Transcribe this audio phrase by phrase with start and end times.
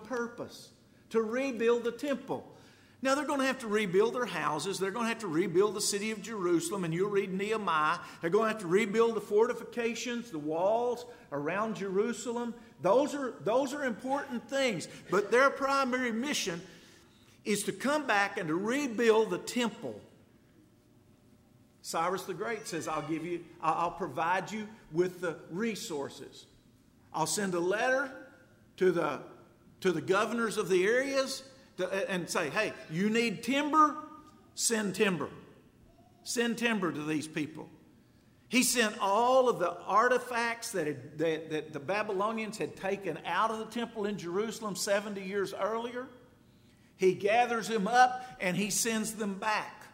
[0.00, 0.70] purpose
[1.10, 2.46] to rebuild the temple.
[3.02, 4.78] Now, they're going to have to rebuild their houses.
[4.78, 6.84] They're going to have to rebuild the city of Jerusalem.
[6.84, 7.98] And you'll read Nehemiah.
[8.20, 12.54] They're going to have to rebuild the fortifications, the walls around Jerusalem.
[12.82, 14.88] Those are, those are important things.
[15.10, 16.60] But their primary mission
[17.44, 20.00] is to come back and to rebuild the temple.
[21.82, 26.46] Cyrus the Great says, I'll give you, I'll provide you with the resources.
[27.14, 28.10] I'll send a letter
[28.78, 29.20] to the,
[29.80, 31.42] to the governors of the areas
[31.76, 33.96] to, and say, hey, you need timber?
[34.54, 35.28] Send timber.
[36.24, 37.68] Send timber to these people.
[38.48, 43.50] He sent all of the artifacts that, had, that, that the Babylonians had taken out
[43.50, 46.06] of the temple in Jerusalem 70 years earlier.
[46.96, 49.86] He gathers them up and he sends them back.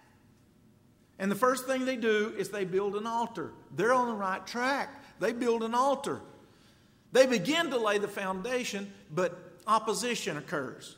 [1.19, 3.53] And the first thing they do is they build an altar.
[3.75, 4.91] They're on the right track.
[5.19, 6.21] They build an altar.
[7.13, 10.97] They begin to lay the foundation, but opposition occurs.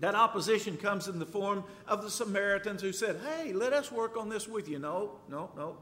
[0.00, 4.16] That opposition comes in the form of the Samaritans who said, Hey, let us work
[4.16, 4.78] on this with you.
[4.78, 5.76] No, no, no,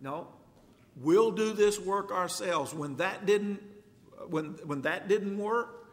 [0.00, 0.28] no.
[0.96, 2.72] We'll do this work ourselves.
[2.72, 3.60] When that didn't,
[4.28, 5.88] when, when that didn't work,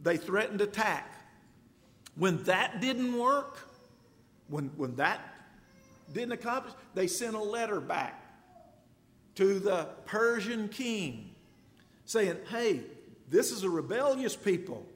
[0.00, 1.12] they threatened attack.
[2.16, 3.68] When that didn't work,
[4.48, 5.20] when, when that
[6.12, 8.20] didn't accomplish, they sent a letter back
[9.36, 11.34] to the Persian king
[12.06, 12.80] saying, Hey,
[13.30, 14.86] this is a rebellious people.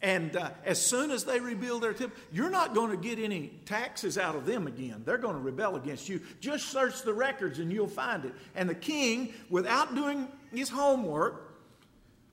[0.00, 3.48] And uh, as soon as they rebuild their temple, you're not going to get any
[3.64, 5.02] taxes out of them again.
[5.04, 6.20] They're going to rebel against you.
[6.40, 8.32] Just search the records and you'll find it.
[8.54, 11.58] And the king, without doing his homework,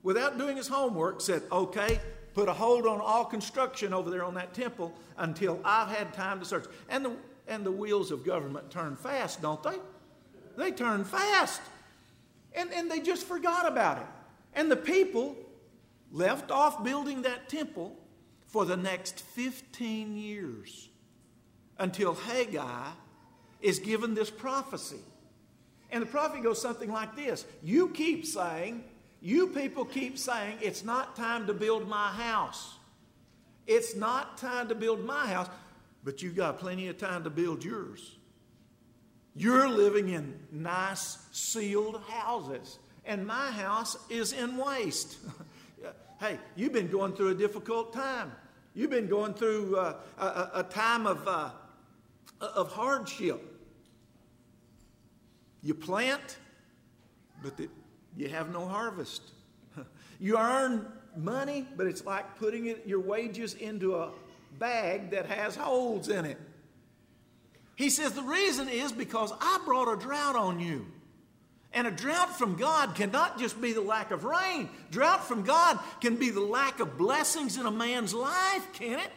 [0.04, 2.00] without doing his homework, said, Okay,
[2.34, 6.38] put a hold on all construction over there on that temple until I've had time
[6.38, 6.66] to search.
[6.88, 7.16] And the,
[7.48, 9.76] and the wheels of government turn fast, don't they?
[10.56, 11.60] They turn fast.
[12.54, 14.06] And, and they just forgot about it.
[14.56, 15.36] And the people
[16.10, 17.94] left off building that temple
[18.46, 20.88] for the next 15 years
[21.78, 22.88] until Haggai
[23.60, 25.00] is given this prophecy.
[25.90, 28.82] And the prophecy goes something like this You keep saying,
[29.20, 32.76] you people keep saying, it's not time to build my house.
[33.66, 35.48] It's not time to build my house,
[36.04, 38.16] but you've got plenty of time to build yours.
[39.34, 45.18] You're living in nice, sealed houses, and my house is in waste.
[46.18, 48.32] Hey, you've been going through a difficult time.
[48.72, 51.50] You've been going through uh, a, a, time of, uh,
[52.40, 53.42] of hardship.
[55.62, 56.38] You plant,
[57.42, 57.68] but the,
[58.16, 59.22] you have no harvest.
[60.18, 64.12] You earn money, but it's like putting it, your wages into a
[64.58, 66.38] bag that has holes in it.
[67.74, 70.86] He says the reason is because I brought a drought on you.
[71.76, 74.70] And a drought from God cannot just be the lack of rain.
[74.90, 79.10] Drought from God can be the lack of blessings in a man's life, can it?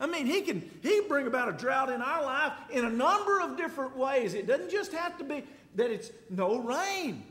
[0.00, 3.42] I mean, he can he bring about a drought in our life in a number
[3.42, 4.32] of different ways.
[4.32, 5.44] It doesn't just have to be
[5.74, 7.26] that it's no rain.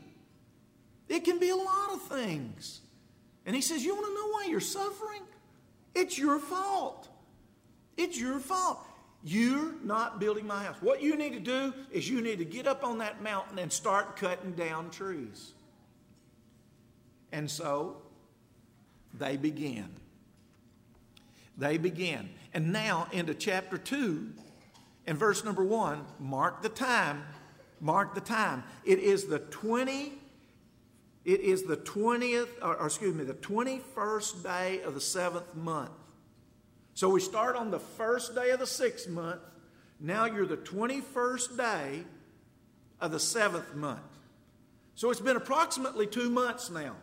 [1.08, 2.82] It can be a lot of things.
[3.44, 5.22] And he says, You want to know why you're suffering?
[5.92, 7.08] It's your fault.
[7.96, 8.78] It's your fault.
[9.24, 10.76] You're not building my house.
[10.80, 13.72] What you need to do is you need to get up on that mountain and
[13.72, 15.52] start cutting down trees.
[17.30, 18.02] And so
[19.14, 19.88] they begin.
[21.56, 22.30] They begin.
[22.52, 24.32] And now into chapter 2
[25.06, 27.24] and verse number 1, mark the time.
[27.80, 28.64] Mark the time.
[28.84, 30.18] It is the 20
[31.24, 35.92] it is the 20th or, or excuse me, the 21st day of the 7th month.
[36.94, 39.40] So we start on the first day of the sixth month.
[39.98, 42.02] Now you're the 21st day
[43.00, 44.00] of the seventh month.
[44.94, 46.94] So it's been approximately two months now.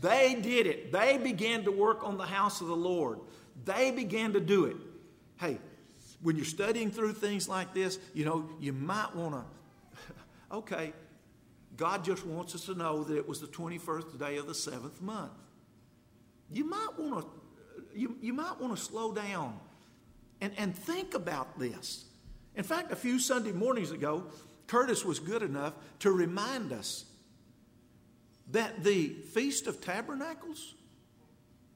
[0.00, 0.92] They did it.
[0.92, 3.20] They began to work on the house of the Lord.
[3.64, 4.76] They began to do it.
[5.38, 5.58] Hey,
[6.22, 10.92] when you're studying through things like this, you know, you might want to, okay,
[11.76, 15.00] God just wants us to know that it was the 21st day of the seventh
[15.00, 15.32] month.
[16.50, 17.43] You might want to
[17.94, 19.58] you, you might want to slow down
[20.40, 22.04] and, and think about this.
[22.56, 24.24] In fact, a few Sunday mornings ago,
[24.66, 27.04] Curtis was good enough to remind us
[28.50, 30.74] that the Feast of Tabernacles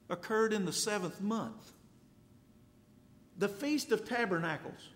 [0.09, 1.71] occurred in the seventh month.
[3.37, 4.89] The Feast of Tabernacles.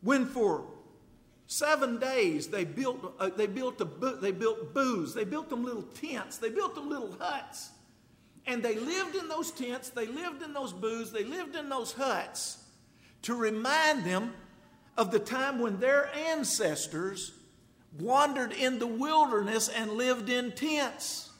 [0.00, 0.64] When for
[1.46, 3.84] seven days they built, uh, they, built a,
[4.20, 7.70] they built booths, they built them little tents, they built them little huts.
[8.48, 11.92] And they lived in those tents, they lived in those booths, they lived in those
[11.92, 12.64] huts
[13.22, 14.32] to remind them
[14.96, 17.32] of the time when their ancestors
[17.98, 21.30] wandered in the wilderness and lived in tents.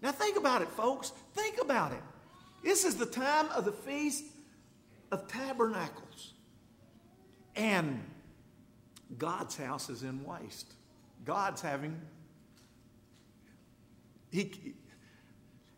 [0.00, 1.12] Now, think about it, folks.
[1.34, 2.02] Think about it.
[2.62, 4.24] This is the time of the Feast
[5.10, 6.34] of Tabernacles.
[7.56, 8.04] And
[9.16, 10.74] God's house is in waste.
[11.24, 12.00] God's having,
[14.30, 14.74] he,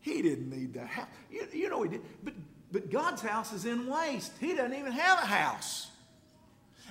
[0.00, 1.08] he didn't need the house.
[1.30, 2.02] You, you know, he did.
[2.22, 2.34] But,
[2.72, 4.32] but God's house is in waste.
[4.40, 5.90] He doesn't even have a house.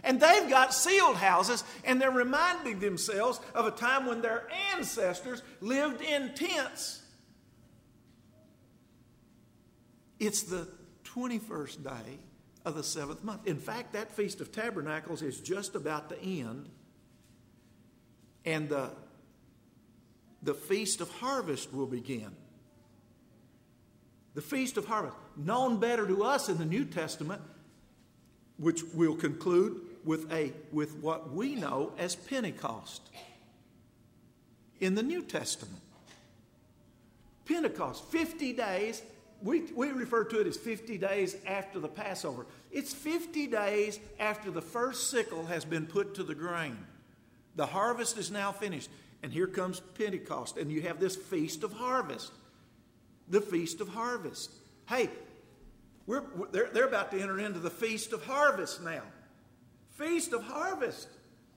[0.04, 5.42] And they've got sealed houses, and they're reminding themselves of a time when their ancestors
[5.60, 7.02] lived in tents.
[10.20, 10.68] It's the
[11.06, 12.20] 21st day
[12.66, 13.48] of the seventh month.
[13.48, 16.70] In fact, that Feast of Tabernacles is just about to end,
[18.46, 18.92] and the,
[20.44, 22.32] the Feast of Harvest will begin.
[24.36, 27.42] The Feast of Harvest, known better to us in the New Testament,
[28.58, 33.02] which we'll conclude with, a, with what we know as Pentecost
[34.80, 35.82] in the New Testament.
[37.46, 39.02] Pentecost, 50 days.
[39.42, 42.46] We, we refer to it as 50 days after the Passover.
[42.72, 46.78] It's 50 days after the first sickle has been put to the grain.
[47.56, 48.90] The harvest is now finished.
[49.24, 52.32] And here comes Pentecost, and you have this feast of harvest.
[53.30, 54.52] The feast of harvest.
[54.88, 55.10] Hey,
[56.08, 59.04] we're, they're, they're about to enter into the feast of harvest now.
[59.98, 61.08] Feast of harvest.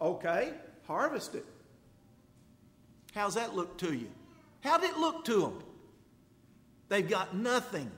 [0.01, 0.53] Okay,
[0.87, 1.47] harvest it.
[3.15, 4.09] How's that look to you?
[4.61, 5.63] How did it look to them?
[6.89, 7.91] They've got nothing.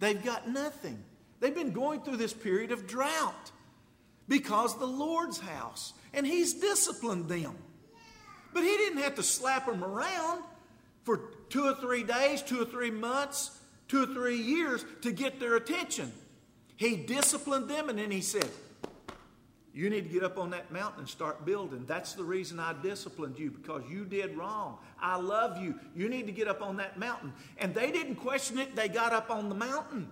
[0.00, 1.02] They've got nothing.
[1.38, 3.52] They've been going through this period of drought
[4.26, 7.56] because the Lord's house, and He's disciplined them.
[8.52, 10.42] But He didn't have to slap them around
[11.04, 13.58] for two or three days, two or three months,
[13.88, 16.12] two or three years to get their attention.
[16.76, 18.48] He disciplined them, and then He said,
[19.72, 21.84] you need to get up on that mountain and start building.
[21.86, 24.78] That's the reason I disciplined you because you did wrong.
[25.00, 25.76] I love you.
[25.94, 27.32] You need to get up on that mountain.
[27.56, 30.08] And they didn't question it, they got up on the mountain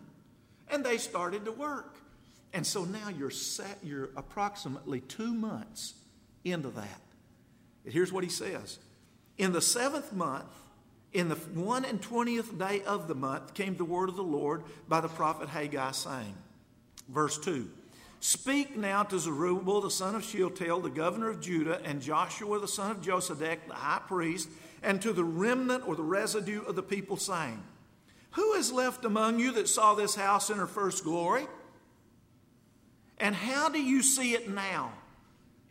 [0.68, 1.96] and they started to work.
[2.52, 5.94] And so now you're, sat, you're approximately two months
[6.44, 7.00] into that.
[7.84, 8.78] Here's what he says
[9.38, 10.46] In the seventh month,
[11.12, 14.62] in the one and twentieth day of the month, came the word of the Lord
[14.88, 16.34] by the prophet Haggai, saying,
[17.08, 17.70] Verse 2
[18.20, 22.68] Speak now to Zerubbabel, the son of Shealtiel, the governor of Judah, and Joshua, the
[22.68, 24.48] son of Josedech, the high priest,
[24.82, 27.62] and to the remnant or the residue of the people, saying,
[28.32, 31.46] Who is left among you that saw this house in her first glory?
[33.18, 34.92] And how do you see it now?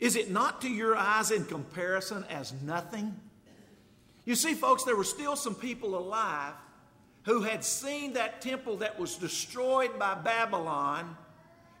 [0.00, 3.14] Is it not to your eyes in comparison as nothing?
[4.28, 6.52] You see, folks, there were still some people alive
[7.22, 11.16] who had seen that temple that was destroyed by Babylon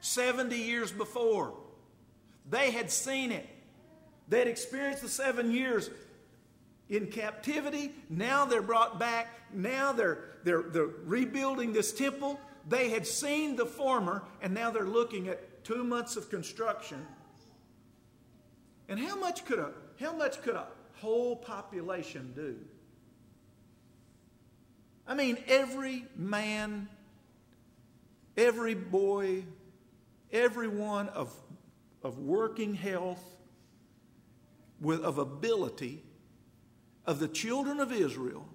[0.00, 1.52] 70 years before.
[2.48, 3.46] They had seen it.
[4.28, 5.90] They had experienced the seven years
[6.88, 7.92] in captivity.
[8.08, 9.28] Now they're brought back.
[9.52, 12.40] Now they're, they're, they're rebuilding this temple.
[12.66, 17.06] They had seen the former, and now they're looking at two months of construction.
[18.88, 20.64] And how much could a, how much could a
[21.00, 22.56] whole population do?
[25.06, 26.88] I mean, every man,
[28.36, 29.44] every boy,
[30.32, 31.32] everyone of,
[32.02, 33.22] of working health,
[34.80, 36.02] with, of ability,
[37.06, 38.46] of the children of Israel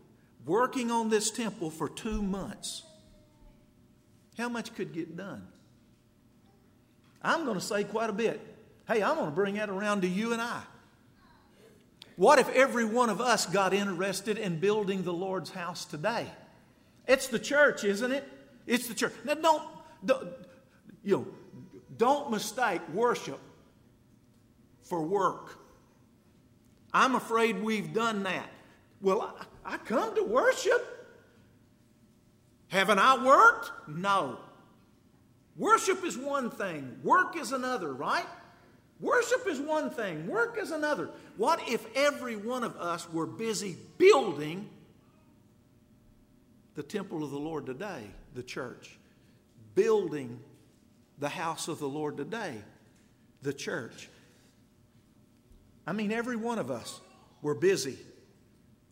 [0.45, 2.83] working on this temple for two months,
[4.37, 5.47] how much could get done?
[7.21, 8.41] I'm going to say quite a bit.
[8.87, 10.61] Hey, I'm going to bring that around to you and I.
[12.15, 16.27] What if every one of us got interested in building the Lord's house today?
[17.07, 18.27] It's the church, isn't it?
[18.67, 19.13] It's the church.
[19.25, 19.63] Now, don't,
[20.05, 20.27] don't
[21.03, 21.27] you know,
[21.97, 23.39] don't mistake worship
[24.83, 25.59] for work.
[26.93, 28.49] I'm afraid we've done that.
[29.01, 30.89] Well, I, I come to worship.
[32.67, 33.71] Haven't I worked?
[33.87, 34.39] No.
[35.57, 38.25] Worship is one thing, work is another, right?
[38.99, 41.09] Worship is one thing, work is another.
[41.37, 44.69] What if every one of us were busy building
[46.75, 48.97] the temple of the Lord today, the church?
[49.75, 50.39] Building
[51.19, 52.55] the house of the Lord today,
[53.41, 54.09] the church.
[55.85, 56.99] I mean, every one of us,
[57.41, 57.97] we're busy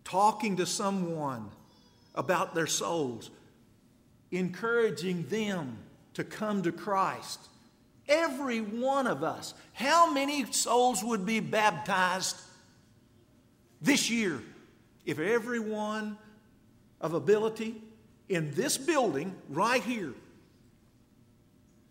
[0.04, 1.50] talking to someone
[2.16, 3.30] about their souls,
[4.32, 5.78] encouraging them
[6.16, 7.40] to come to Christ.
[8.08, 9.54] Every one of us.
[9.74, 12.36] How many souls would be baptized
[13.82, 14.42] this year
[15.06, 16.18] if everyone
[17.00, 17.82] of ability
[18.30, 20.14] in this building right here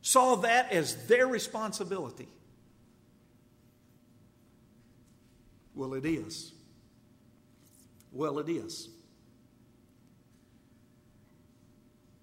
[0.02, 2.28] saw that as their responsibility.
[5.74, 6.52] Well, it is.
[8.12, 8.88] Well, it is.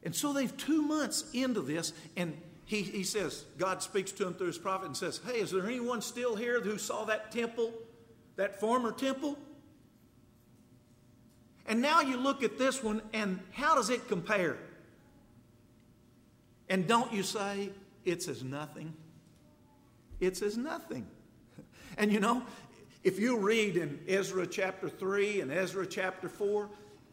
[0.04, 2.36] And so they've two months into this, and
[2.68, 5.66] he, he says, God speaks to him through his prophet and says, Hey, is there
[5.66, 7.72] anyone still here who saw that temple,
[8.36, 9.40] that former temple?
[11.66, 14.58] And now you look at this one, and how does it compare?
[16.68, 17.70] And don't you say,
[18.04, 18.94] it's as nothing?
[20.20, 21.08] It's as nothing.
[22.00, 22.44] And you know,
[23.04, 26.70] if you read in Ezra chapter 3 and Ezra chapter 4,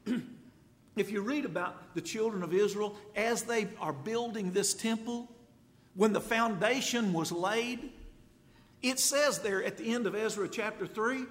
[0.96, 5.30] if you read about the children of Israel as they are building this temple,
[5.94, 7.90] when the foundation was laid,
[8.82, 11.24] it says there at the end of Ezra chapter 3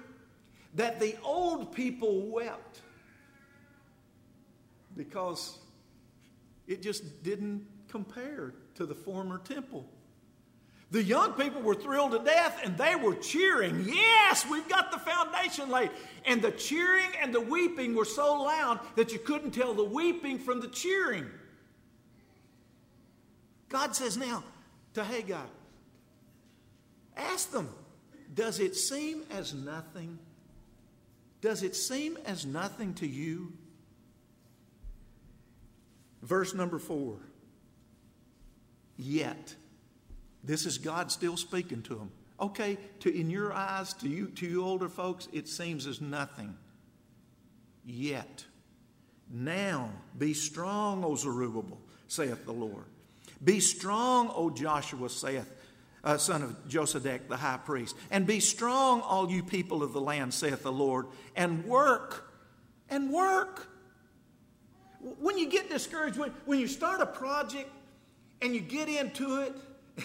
[0.74, 2.80] that the old people wept
[4.96, 5.58] because
[6.66, 9.86] it just didn't compare to the former temple.
[10.90, 13.84] The young people were thrilled to death and they were cheering.
[13.86, 15.90] Yes, we've got the foundation laid.
[16.24, 20.38] And the cheering and the weeping were so loud that you couldn't tell the weeping
[20.38, 21.26] from the cheering.
[23.68, 24.44] God says now
[24.94, 25.46] to Haggai,
[27.16, 27.68] ask them,
[28.32, 30.18] does it seem as nothing?
[31.40, 33.52] Does it seem as nothing to you?
[36.22, 37.18] Verse number four.
[38.96, 39.54] Yet.
[40.42, 42.10] This is God still speaking to them.
[42.40, 46.54] Okay, to, in your eyes, to you, to you older folks, it seems as nothing.
[47.86, 48.44] Yet,
[49.30, 52.84] now be strong, O Zerubbabel, saith the Lord.
[53.44, 55.52] Be strong, O Joshua, saith
[56.04, 57.96] uh, son of Josedech, the high priest.
[58.10, 62.30] And be strong, all you people of the land, saith the Lord, and work,
[62.88, 63.68] and work.
[65.00, 67.70] When you get discouraged, when, when you start a project
[68.40, 69.54] and you get into it,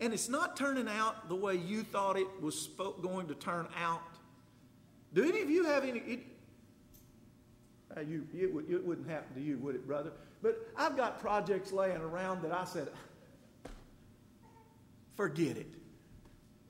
[0.00, 2.68] and it's not turning out the way you thought it was
[3.02, 4.02] going to turn out.
[5.12, 6.00] Do any of you have any?
[6.00, 6.20] It,
[7.96, 10.10] uh, you, it, it wouldn't happen to you, would it, brother?
[10.44, 12.88] But I've got projects laying around that I said,
[15.16, 15.72] forget it.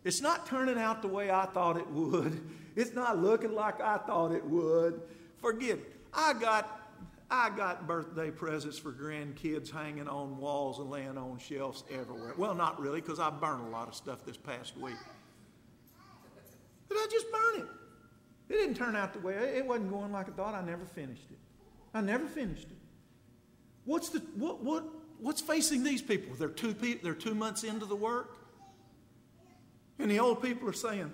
[0.04, 2.40] It's not turning out the way I thought it would.
[2.76, 5.02] It's not looking like I thought it would.
[5.40, 5.96] Forget it.
[6.12, 6.82] I got
[7.30, 12.34] I got birthday presents for grandkids hanging on walls and laying on shelves everywhere.
[12.36, 14.94] Well, not really, because I burned a lot of stuff this past week.
[16.88, 18.54] But I just burned it.
[18.54, 20.54] It didn't turn out the way it wasn't going like I thought.
[20.54, 21.38] I never finished it.
[21.92, 22.83] I never finished it.
[23.84, 24.84] What's the what what
[25.18, 26.34] what's facing these people?
[26.36, 27.00] They're two people.
[27.02, 28.38] They're two months into the work,
[29.98, 31.12] and the old people are saying,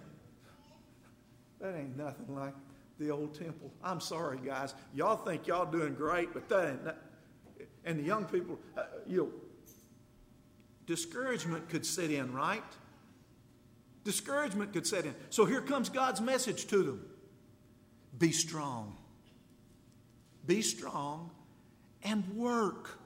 [1.61, 2.55] "That ain't nothing like
[3.01, 3.73] the old temple.
[3.83, 4.75] I'm sorry, guys.
[4.95, 6.97] Y'all think y'all doing great, but that ain't.
[7.85, 9.31] And the young people, uh, you know,
[10.87, 12.63] discouragement could set in, right?
[14.05, 15.15] Discouragement could set in.
[15.31, 17.07] So here comes God's message to them
[18.19, 18.97] Be strong.
[20.47, 21.31] Be strong
[22.03, 22.99] and work.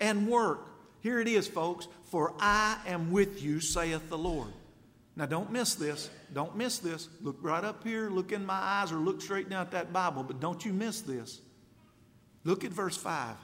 [0.00, 0.68] And work.
[1.00, 1.88] Here it is, folks.
[2.10, 4.52] For I am with you, saith the Lord.
[5.14, 6.08] Now, don't miss this.
[6.32, 7.08] Don't miss this.
[7.20, 10.22] Look right up here, look in my eyes, or look straight down at that Bible,
[10.22, 11.40] but don't you miss this.
[12.44, 13.36] Look at verse 5.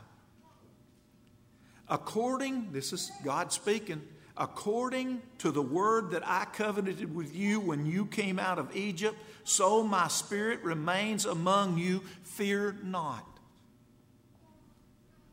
[1.88, 4.02] According, this is God speaking,
[4.36, 9.16] according to the word that I covenanted with you when you came out of Egypt,
[9.44, 12.02] so my spirit remains among you.
[12.22, 13.27] Fear not.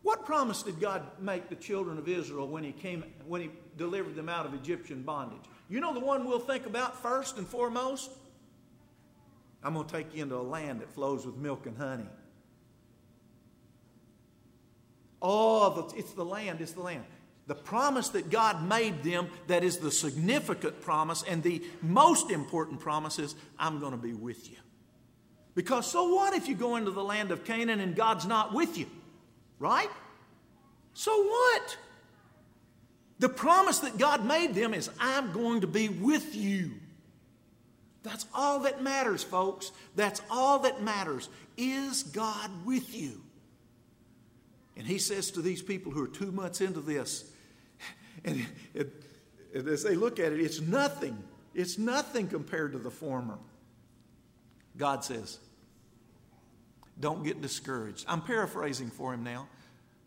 [0.06, 4.16] What promise did God make the children of Israel when he came when he delivered
[4.16, 5.42] them out of Egyptian bondage?
[5.68, 8.12] You know the one we'll think about first and foremost?
[9.64, 12.06] I'm going to take you into a land that flows with milk and honey.
[15.24, 17.06] Oh, it's the land, it's the land.
[17.48, 22.80] The promise that God made them, that is the significant promise, and the most important
[22.80, 24.58] promise is, I'm going to be with you.
[25.56, 28.78] Because so what if you go into the land of Canaan and God's not with
[28.78, 28.86] you?
[29.60, 29.90] Right?
[30.94, 31.78] So what?
[33.20, 36.72] The promise that God made them is, I'm going to be with you.
[38.04, 39.72] That's all that matters, folks.
[39.96, 41.30] That's all that matters.
[41.58, 43.22] Is God with you?
[44.78, 47.32] And he says to these people who are two months into this,
[48.26, 49.04] and, it,
[49.54, 51.18] as they look at it, it's nothing.
[51.54, 53.38] It's nothing compared to the former.
[54.78, 55.40] God says,
[57.00, 58.06] don't get discouraged.
[58.08, 59.48] I'm paraphrasing for him now.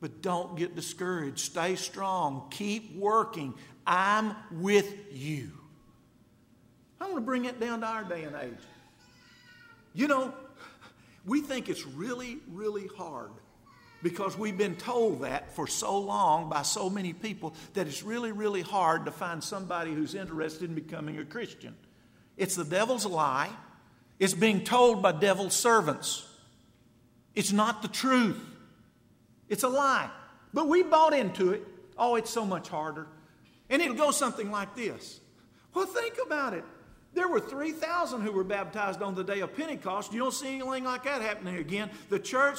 [0.01, 1.41] But don't get discouraged.
[1.41, 2.47] Stay strong.
[2.51, 3.55] Keep working.
[3.87, 5.51] I'm with you.
[7.01, 8.59] I want to bring it down to our day and age.
[9.95, 10.35] You know,
[11.25, 13.31] we think it's really, really hard
[14.03, 18.31] because we've been told that for so long by so many people that it's really,
[18.31, 21.75] really hard to find somebody who's interested in becoming a Christian.
[22.37, 23.51] It's the devil's lie.
[24.21, 26.28] It's being told by devil's servants.
[27.39, 28.37] It's not the truth.
[29.49, 30.11] It's a lie.
[30.53, 31.63] But we bought into it.
[31.97, 33.07] Oh, it's so much harder.
[33.71, 35.21] And it'll go something like this.
[35.73, 36.65] Well, think about it.
[37.15, 40.13] There were 3,000 who were baptized on the day of Pentecost.
[40.13, 41.91] You don't see anything like that happening again.
[42.09, 42.59] The church,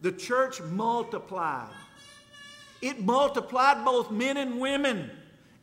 [0.00, 1.66] the church multiplied.
[2.80, 5.10] It multiplied both men and women.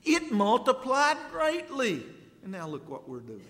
[0.03, 2.03] It multiplied greatly.
[2.43, 3.47] And now look what we're doing.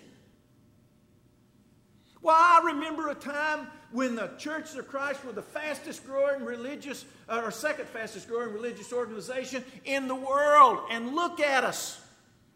[2.22, 7.04] Well, I remember a time when the Church of Christ were the fastest growing religious,
[7.28, 10.80] uh, or second fastest growing religious organization in the world.
[10.90, 12.00] And look at us.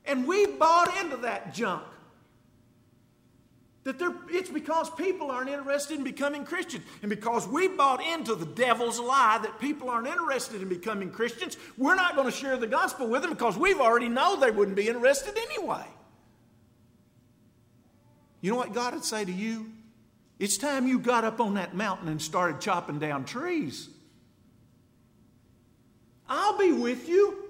[0.04, 1.84] And we bought into that junk.
[3.84, 3.96] That
[4.28, 6.84] it's because people aren't interested in becoming Christians.
[7.00, 11.56] And because we bought into the devil's lie that people aren't interested in becoming Christians,
[11.78, 14.76] we're not going to share the gospel with them because we've already know they wouldn't
[14.76, 15.86] be interested anyway.
[18.40, 19.70] You know what God would say to you?
[20.38, 23.88] It's time you got up on that mountain and started chopping down trees.
[26.26, 27.44] I'll be with you.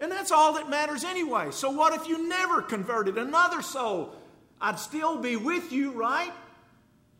[0.00, 1.50] And that's all that matters anyway.
[1.50, 4.14] So, what if you never converted another soul?
[4.60, 6.32] I'd still be with you, right?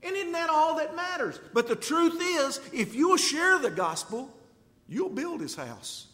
[0.04, 1.40] And isn't that all that matters?
[1.52, 4.32] But the truth is, if you'll share the gospel,
[4.88, 6.06] you'll build his house.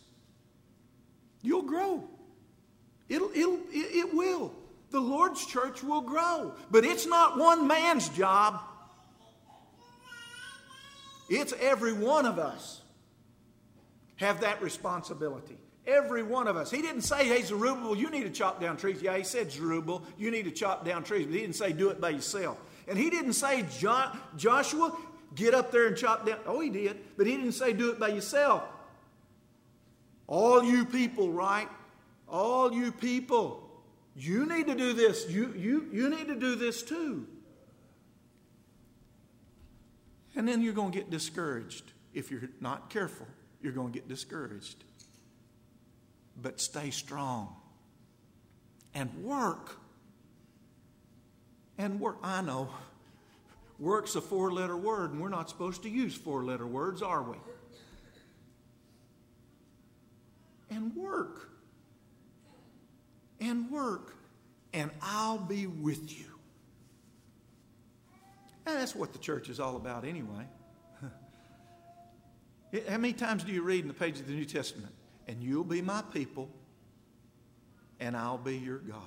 [1.43, 2.04] You'll grow.
[3.11, 4.54] It'll, it'll, it will
[4.95, 6.55] the Lord's church will grow.
[6.71, 8.61] But it's not one man's job,
[11.29, 12.81] it's every one of us
[14.17, 15.59] have that responsibility.
[15.87, 16.71] Every one of us.
[16.71, 19.03] He didn't say, hey, Zerubbabel, you need to chop down trees.
[19.03, 21.27] Yeah, he said, Zerubbabel, you need to chop down trees.
[21.27, 22.59] But he didn't say, do it by yourself.
[22.89, 23.67] And he didn't say,
[24.37, 24.97] Joshua,
[25.35, 26.39] get up there and chop down.
[26.47, 26.99] Oh, he did.
[27.19, 28.63] But he didn't say, do it by yourself.
[30.27, 31.69] All you people, right?
[32.29, 33.63] All you people.
[34.16, 35.28] You need to do this.
[35.28, 37.26] You, you, you need to do this too.
[40.37, 41.85] And then you're going to get discouraged.
[42.12, 43.26] If you're not careful,
[43.61, 44.85] you're going to get discouraged.
[46.40, 47.55] But stay strong
[48.94, 49.79] and work.
[51.77, 52.18] And work.
[52.22, 52.70] I know.
[53.81, 57.22] Work's a four letter word, and we're not supposed to use four letter words, are
[57.22, 57.37] we?
[60.70, 61.54] And work
[63.44, 64.14] and work,
[64.72, 66.26] and I'll be with you.
[68.66, 70.46] And that's what the church is all about, anyway.
[72.88, 74.92] How many times do you read in the pages of the New Testament?
[75.28, 76.48] And you'll be my people,
[78.00, 79.00] and I'll be your God.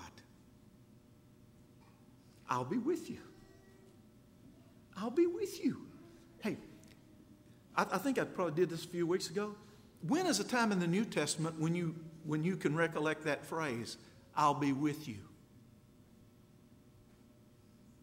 [2.49, 3.19] I'll be with you.
[4.95, 5.81] I'll be with you.
[6.41, 6.57] Hey,
[7.75, 9.55] I, I, think I probably did this a few weeks ago.
[10.07, 11.95] When is a time in the New Testament when you
[12.25, 13.97] when you can recollect that phrase?
[14.37, 15.17] I'll be with you.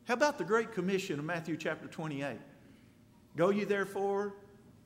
[0.07, 2.37] How about the Great Commission of Matthew chapter 28?
[3.37, 4.35] Go ye therefore,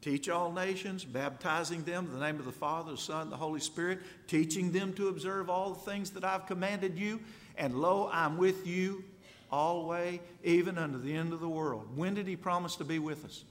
[0.01, 3.61] teach all nations, baptizing them in the name of the Father, the Son, the Holy
[3.61, 7.19] Spirit, teaching them to observe all the things that I've commanded you.
[7.57, 9.03] And lo, I'm with you
[9.51, 11.89] always, even unto the end of the world.
[11.97, 13.45] When did he promise to be with us?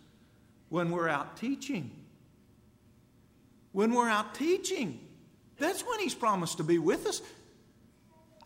[0.69, 1.91] When we're out teaching.
[3.71, 4.99] When we're out teaching.
[5.57, 7.21] That's when he's promised to be with us.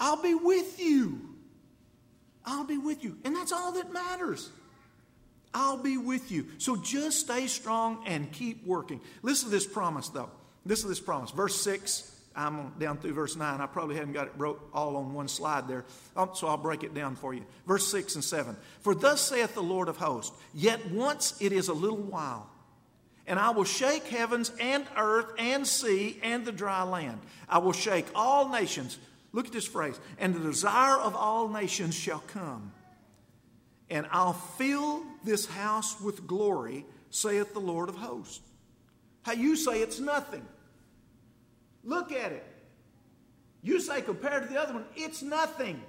[0.02, 1.22] I'll be with you.
[2.44, 3.18] I'll be with you.
[3.24, 4.50] And that's all that matters.
[5.54, 6.48] I'll be with you.
[6.58, 9.00] So just stay strong and keep working.
[9.22, 10.32] Listen to this promise, though.
[10.66, 11.30] Listen to this promise.
[11.30, 13.62] Verse 6, I'm down through verse 9.
[13.62, 15.86] I probably haven't got it wrote all on one slide there,
[16.16, 17.46] um, so I'll break it down for you.
[17.68, 18.58] Verse 6 and 7.
[18.82, 22.50] For thus saith the Lord of hosts, Yet once it is a little while,
[23.28, 27.20] and I will shake heavens and earth and sea and the dry land.
[27.48, 28.98] I will shake all nations
[29.34, 30.00] Look at this phrase.
[30.18, 32.72] And the desire of all nations shall come.
[33.90, 38.42] And I'll fill this house with glory, saith the Lord of hosts.
[39.24, 40.46] How you say it's nothing.
[41.84, 42.46] Look at it.
[43.62, 45.82] You say, compared to the other one, it's nothing.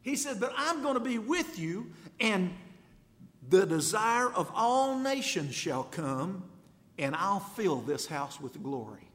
[0.00, 2.54] He said, But I'm going to be with you, and
[3.48, 6.44] the desire of all nations shall come,
[6.98, 9.11] and I'll fill this house with glory.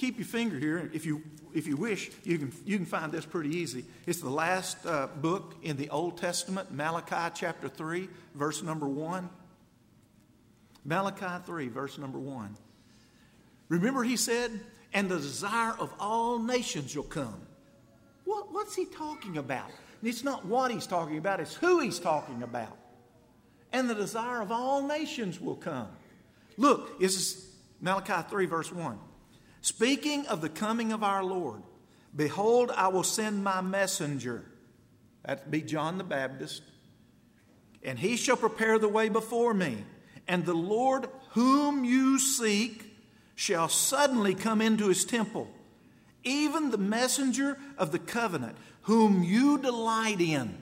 [0.00, 0.90] Keep your finger here.
[0.94, 3.84] If you, if you wish, you can, you can find this pretty easy.
[4.06, 9.28] It's the last uh, book in the Old Testament, Malachi chapter 3, verse number 1.
[10.86, 12.56] Malachi 3, verse number 1.
[13.68, 14.58] Remember, he said,
[14.94, 17.42] and the desire of all nations shall come.
[18.24, 19.70] What, what's he talking about?
[20.02, 22.74] it's not what he's talking about, it's who he's talking about.
[23.70, 25.88] And the desire of all nations will come.
[26.56, 28.98] Look, this is Malachi 3, verse 1.
[29.62, 31.62] Speaking of the coming of our Lord,
[32.14, 34.44] behold, I will send my messenger.
[35.24, 36.62] That'd be John the Baptist.
[37.82, 39.84] And he shall prepare the way before me.
[40.26, 42.84] And the Lord whom you seek
[43.34, 45.48] shall suddenly come into his temple,
[46.24, 50.60] even the messenger of the covenant, whom you delight in.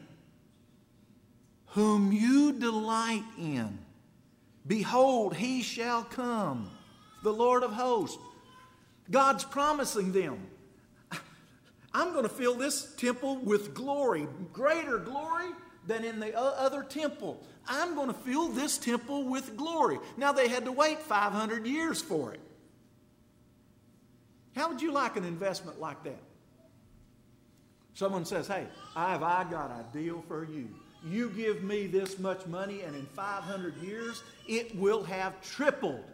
[1.73, 3.79] Whom you delight in.
[4.67, 6.71] Behold, he shall come,
[7.23, 8.19] the Lord of hosts.
[9.11, 10.49] God's promising them
[11.99, 15.51] I'm going to fill this temple with glory, greater glory
[15.87, 17.43] than in the other temple.
[17.67, 19.99] I'm going to fill this temple with glory.
[20.17, 22.41] Now, they had to wait 500 years for it.
[24.55, 26.21] How would you like an investment like that?
[27.95, 30.69] Someone says, Hey, I've I got a deal for you.
[31.05, 36.05] You give me this much money, and in 500 years, it will have tripled.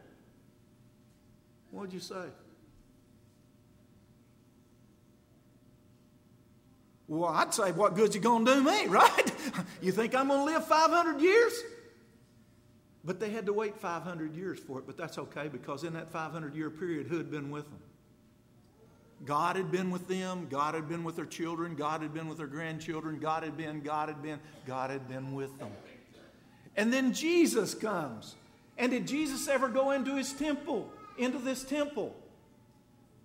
[1.70, 2.26] What'd you say?
[7.14, 9.32] Well, I'd say, what good's it going to do me, right?
[9.80, 11.52] you think I'm going to live 500 years?
[13.04, 16.10] But they had to wait 500 years for it, but that's okay because in that
[16.10, 17.80] 500 year period, who had been with them?
[19.24, 22.38] God had been with them, God had been with their children, God had been with
[22.38, 25.70] their grandchildren, God had been, God had been, God had been with them.
[26.76, 28.34] And then Jesus comes.
[28.76, 32.14] And did Jesus ever go into his temple, into this temple?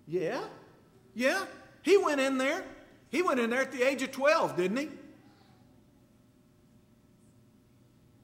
[0.06, 0.40] Yeah.
[1.14, 1.44] Yeah.
[1.82, 2.64] He went in there.
[3.10, 4.88] He went in there at the age of 12, didn't he?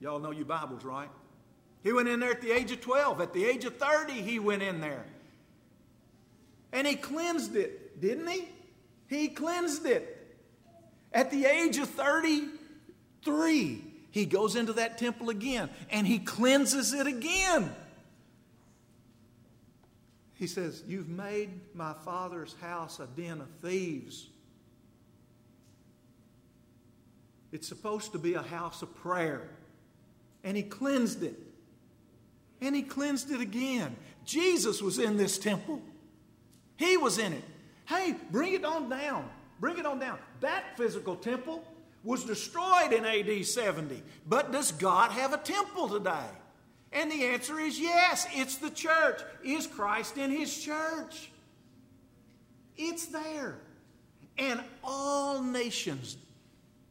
[0.01, 1.09] Y'all know your Bibles, right?
[1.83, 3.21] He went in there at the age of 12.
[3.21, 5.05] At the age of 30, he went in there.
[6.73, 8.49] And he cleansed it, didn't he?
[9.09, 10.13] He cleansed it.
[11.13, 17.07] At the age of 33, he goes into that temple again and he cleanses it
[17.07, 17.75] again.
[20.35, 24.27] He says, You've made my father's house a den of thieves.
[27.53, 29.49] It's supposed to be a house of prayer.
[30.45, 31.39] And he cleansed it.
[32.61, 33.97] And he cleansed it again.
[34.25, 35.81] Jesus was in this temple.
[36.77, 37.45] He was in it.
[37.87, 39.29] Hey, bring it on down.
[39.61, 40.19] Bring it on down.
[40.41, 41.65] That physical temple
[42.05, 44.03] was destroyed in AD 70.
[44.29, 46.29] But does God have a temple today?
[46.93, 49.21] And the answer is yes, it's the church.
[49.45, 51.31] Is Christ in his church?
[52.77, 53.59] It's there.
[54.39, 56.17] And all nations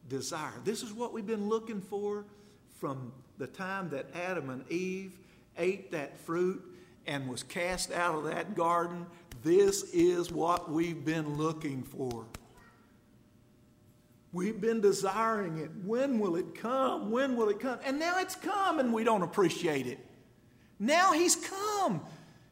[0.08, 0.52] desire.
[0.64, 2.24] This is what we've been looking for
[2.78, 5.18] from the time that Adam and Eve
[5.58, 6.62] ate that fruit
[7.06, 9.06] and was cast out of that garden.
[9.42, 12.26] This is what we've been looking for.
[14.32, 15.70] We've been desiring it.
[15.84, 17.10] When will it come?
[17.10, 17.78] When will it come?
[17.84, 19.98] And now it's come and we don't appreciate it.
[20.78, 22.02] Now he's come.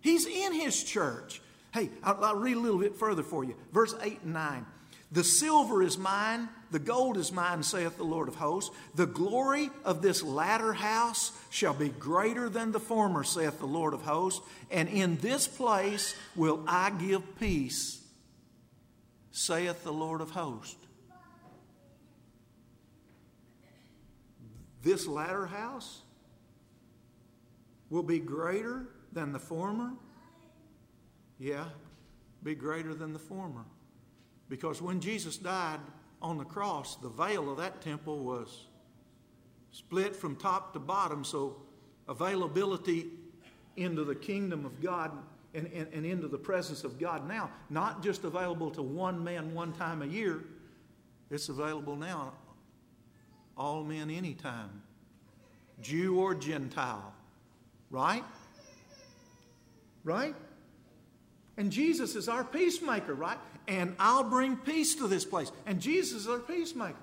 [0.00, 1.42] He's in his church.
[1.72, 3.54] Hey, I'll, I'll read a little bit further for you.
[3.72, 4.66] Verse 8 and 9.
[5.12, 8.74] The silver is mine, the gold is mine, saith the Lord of hosts.
[8.96, 13.94] The glory of this latter house shall be greater than the former, saith the Lord
[13.94, 14.44] of hosts.
[14.72, 18.02] And in this place will I give peace,
[19.30, 20.74] saith the Lord of hosts.
[24.82, 26.00] This latter house
[27.88, 29.92] will be greater than the former.
[31.38, 31.66] Yeah,
[32.42, 33.64] be greater than the former.
[34.48, 35.78] Because when Jesus died
[36.24, 38.66] on the cross, the veil of that temple was
[39.72, 41.56] split from top to bottom, so
[42.08, 43.10] availability
[43.76, 45.10] into the kingdom of God
[45.52, 49.52] and, and, and, into the presence of God now, not just available to one man
[49.52, 50.42] one time a year,
[51.30, 52.32] it's available now,
[53.56, 54.82] all men anytime,
[55.82, 57.12] Jew or Gentile,
[57.90, 58.24] right?
[60.04, 60.34] Right?
[61.58, 63.38] And Jesus is our peacemaker, right?
[63.68, 65.50] And I'll bring peace to this place.
[65.66, 66.96] And Jesus is our peacemaker.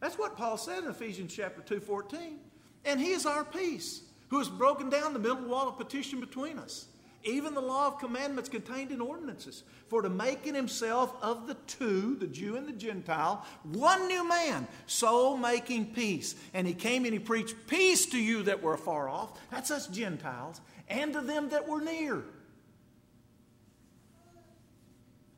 [0.00, 2.38] That's what Paul said in Ephesians chapter 2, 14.
[2.84, 6.58] And he is our peace, who has broken down the middle wall of petition between
[6.58, 6.86] us,
[7.24, 11.54] even the law of commandments contained in ordinances, for to make in himself of the
[11.66, 16.36] two, the Jew and the Gentile, one new man, so making peace.
[16.54, 19.88] And he came and he preached peace to you that were far off, that's us
[19.88, 22.22] Gentiles, and to them that were near.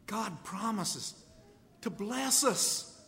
[0.08, 1.14] God promises
[1.82, 2.98] to bless us,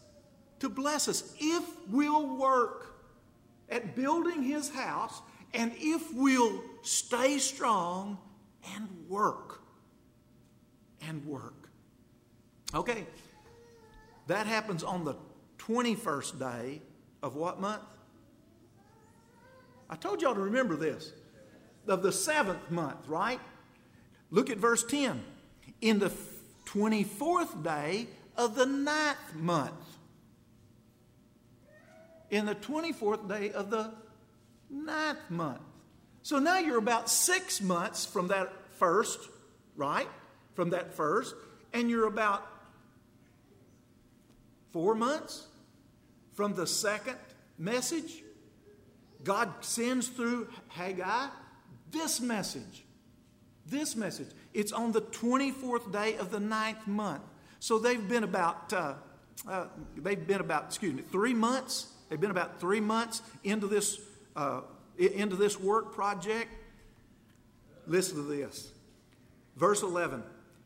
[0.61, 2.95] to bless us if we'll work
[3.71, 5.21] at building His house
[5.53, 8.19] and if we'll stay strong
[8.77, 9.63] and work.
[11.03, 11.71] And work.
[12.75, 13.07] Okay,
[14.27, 15.17] that happens on the
[15.59, 16.83] 21st day
[17.23, 17.83] of what month?
[19.89, 21.13] I told y'all to remember this.
[21.89, 23.41] Of the seventh month, right?
[24.31, 25.25] Look at verse 10.
[25.81, 26.11] In the
[26.73, 28.07] 24th day
[28.37, 29.73] of the ninth month.
[32.31, 33.93] In the 24th day of the
[34.71, 35.61] ninth month.
[36.23, 39.19] So now you're about six months from that first,
[39.77, 40.09] right?
[40.55, 41.35] From that first,
[41.73, 42.47] and you're about
[44.73, 45.47] four months
[46.35, 47.17] from the second
[47.59, 48.23] message.
[49.25, 51.29] God sends through Haggai
[51.91, 52.85] this message.
[53.67, 54.29] This message.
[54.53, 57.23] It's on the 24th day of the ninth month.
[57.61, 58.95] So they've been about, uh,
[59.49, 61.89] uh, they've been about, excuse me, three months.
[62.09, 64.01] They've been about three months into this,
[64.35, 64.63] uh,
[64.99, 66.51] into this work project.
[67.87, 68.73] Listen to this.
[69.57, 70.23] Verse 11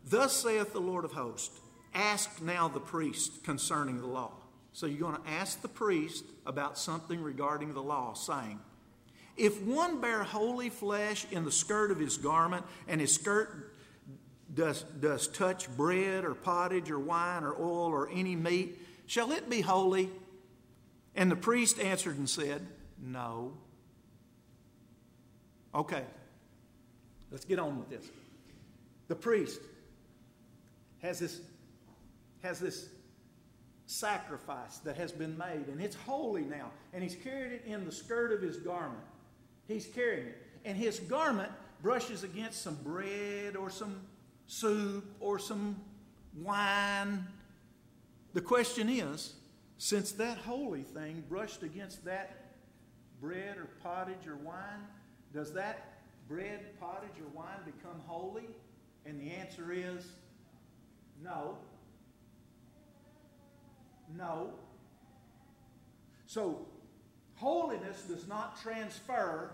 [0.06, 1.58] Thus saith the Lord of hosts,
[1.94, 4.32] ask now the priest concerning the law.
[4.72, 8.58] So you're going to ask the priest about something regarding the law, saying,
[9.36, 13.74] If one bear holy flesh in the skirt of his garment, and his skirt
[14.52, 19.50] does, does touch bread or pottage or wine or oil or any meat, shall it
[19.50, 20.10] be holy?
[21.16, 22.66] And the priest answered and said,
[23.02, 23.52] No.
[25.74, 26.04] Okay,
[27.32, 28.06] let's get on with this.
[29.08, 29.60] The priest
[31.02, 31.40] has this,
[32.42, 32.88] has this
[33.86, 37.92] sacrifice that has been made, and it's holy now, and he's carried it in the
[37.92, 39.02] skirt of his garment.
[39.68, 40.42] He's carrying it.
[40.64, 44.00] And his garment brushes against some bread or some
[44.46, 45.76] soup or some
[46.42, 47.26] wine.
[48.32, 49.34] The question is
[49.78, 52.44] since that holy thing brushed against that
[53.20, 54.86] bread or pottage or wine,
[55.32, 55.94] does that
[56.28, 58.48] bread, pottage, or wine become holy?
[59.06, 60.06] And the answer is
[61.22, 61.58] no.
[64.16, 64.50] No.
[66.26, 66.66] So,
[67.36, 69.50] holiness does not transfer,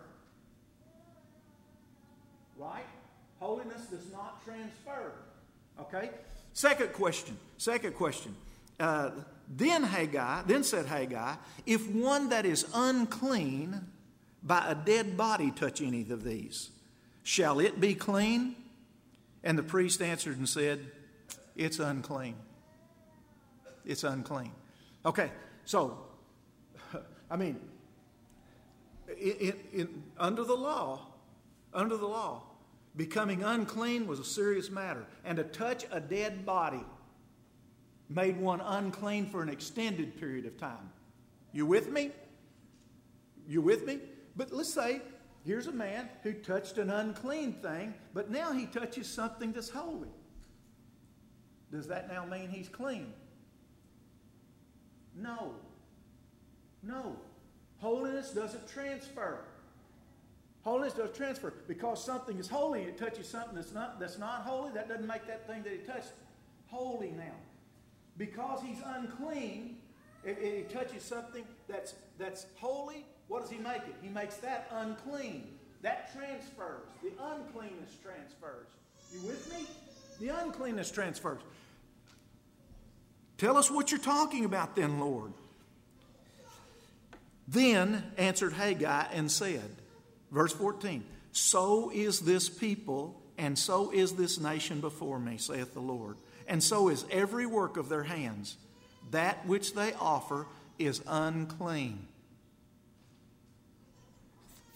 [2.57, 2.87] right?
[3.39, 5.13] Holiness does not transfer.
[5.81, 6.11] Okay?
[6.53, 7.37] Second question.
[7.57, 8.35] Second question.
[8.79, 9.11] Uh,
[9.49, 11.35] then Haggai, then said Haggai,
[11.67, 13.81] if one that is unclean
[14.43, 16.71] by a dead body touch any of these,
[17.23, 18.57] shall it be clean?
[19.43, 20.81] And the priest answered and said,
[21.57, 22.37] It's unclean.
[23.85, 24.53] It's unclean.
[25.05, 25.31] Okay,
[25.65, 25.99] so,
[27.31, 27.61] I mean,
[29.09, 31.07] in, in, under the law,
[31.73, 32.43] under the law,
[32.97, 36.85] Becoming unclean was a serious matter, and to touch a dead body
[38.09, 40.91] made one unclean for an extended period of time.
[41.53, 42.11] You with me?
[43.47, 44.01] You with me?
[44.37, 45.01] But let's say
[45.45, 50.11] here's a man who touched an unclean thing, but now he touches something that's holy.
[51.71, 53.13] Does that now mean he's clean?
[55.17, 55.55] No.
[56.83, 57.17] No.
[57.79, 59.41] Holiness doesn't transfer.
[60.63, 61.53] Holiness does transfer.
[61.67, 65.27] Because something is holy it touches something that's not, that's not holy, that doesn't make
[65.27, 66.13] that thing that he touched
[66.69, 67.35] holy now.
[68.19, 69.79] Because he's unclean,
[70.25, 73.95] if, he touches something that's, that's holy, what does he make it?
[74.03, 75.49] He makes that unclean.
[75.83, 76.89] That transfers.
[77.03, 78.67] The uncleanness transfers.
[79.13, 79.67] You with me?
[80.21, 81.41] The uncleanness transfers.
[83.39, 85.33] Tell us what you're talking about then, Lord.
[87.51, 89.77] Then answered Haggai and said,
[90.31, 95.81] Verse 14 So is this people, and so is this nation before me, saith the
[95.81, 96.17] Lord.
[96.47, 98.57] And so is every work of their hands.
[99.11, 100.47] That which they offer
[100.79, 102.07] is unclean.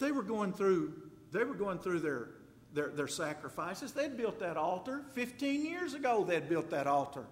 [0.01, 0.95] They were going through,
[1.33, 2.29] they were going through their,
[2.73, 3.93] their, their sacrifices.
[3.93, 5.03] They'd built that altar.
[5.15, 7.25] 15 years ago, they'd built that altar.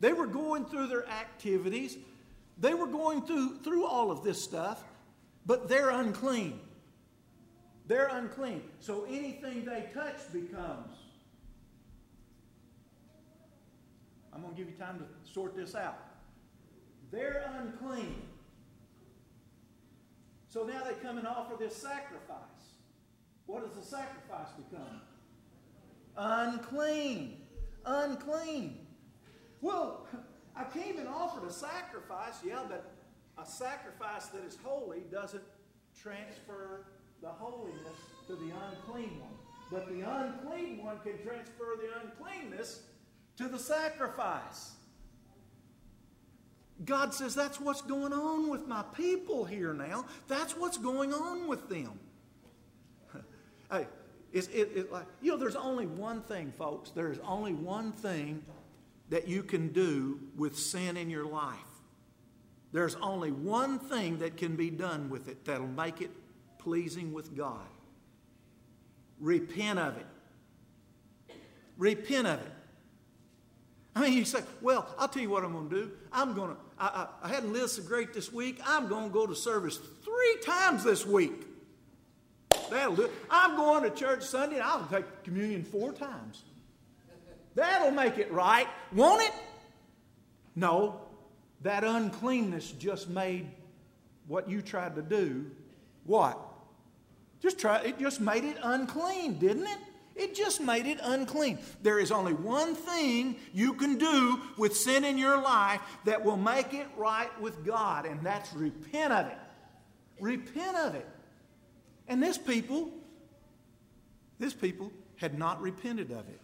[0.00, 1.96] They were going through their activities.
[2.58, 4.82] They were going through, through all of this stuff,
[5.46, 6.60] but they're unclean.
[7.86, 8.62] They're unclean.
[8.80, 10.96] So anything they touch becomes.
[14.32, 15.98] I'm going to give you time to sort this out.
[17.10, 18.22] They're unclean.
[20.48, 22.38] So now they come and offer this sacrifice.
[23.46, 25.00] What does the sacrifice become?
[26.16, 27.36] Unclean.
[27.84, 28.78] Unclean.
[29.60, 30.06] Well,
[30.56, 32.92] I came and offered a sacrifice, yeah, but
[33.42, 35.42] a sacrifice that is holy doesn't
[36.00, 36.86] transfer
[37.20, 39.34] the holiness to the unclean one.
[39.70, 42.82] But the unclean one can transfer the uncleanness
[43.38, 44.72] to the sacrifice.
[46.84, 50.06] God says that's what's going on with my people here now.
[50.28, 51.98] That's what's going on with them.
[53.70, 53.86] hey,
[54.32, 56.90] it's, it, it, like, you know, there's only one thing, folks.
[56.90, 58.42] There's only one thing
[59.10, 61.58] that you can do with sin in your life.
[62.72, 66.10] There's only one thing that can be done with it that'll make it
[66.58, 67.68] pleasing with God.
[69.20, 70.06] Repent of it.
[71.76, 72.52] Repent of it.
[73.94, 75.90] I mean, you say, well, I'll tell you what I'm going to do.
[76.12, 76.86] I'm going to, I,
[77.22, 78.60] I, I hadn't lived so great this week.
[78.66, 81.46] I'm going to go to service three times this week.
[82.70, 83.12] that'll do it.
[83.30, 86.42] I'm going to church Sunday and I'll take communion four times.
[87.54, 89.32] That'll make it right, won't it?
[90.56, 91.00] No,
[91.62, 93.46] that uncleanness just made
[94.26, 95.50] what you tried to do
[96.04, 96.38] what?
[97.40, 99.78] Just try it just made it unclean, didn't it?
[100.14, 101.58] It just made it unclean.
[101.82, 106.36] There is only one thing you can do with sin in your life that will
[106.36, 109.38] make it right with God, and that's repent of it.
[110.20, 111.08] Repent of it.
[112.06, 112.92] And this people,
[114.38, 116.40] this people had not repented of it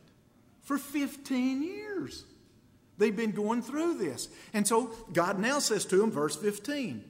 [0.71, 2.25] for 15 years.
[2.97, 4.29] They've been going through this.
[4.55, 7.03] And so God now says to them, verse 15,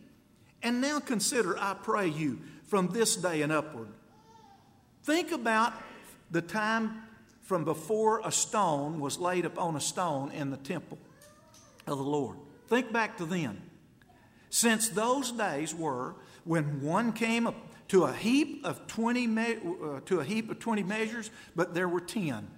[0.62, 3.88] and now consider, I pray you, from this day and upward.
[5.02, 5.74] Think about
[6.30, 7.02] the time
[7.42, 10.96] from before a stone was laid upon a stone in the temple
[11.86, 12.38] of the Lord.
[12.68, 13.60] Think back to then.
[14.48, 17.46] Since those days were when one came
[17.88, 21.88] to a heap of 20 me- uh, to a heap of 20 measures, but there
[21.88, 22.48] were 10.